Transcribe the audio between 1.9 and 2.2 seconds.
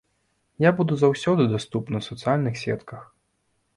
ў